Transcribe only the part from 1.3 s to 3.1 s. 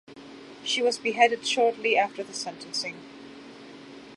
shortly after the sentencing.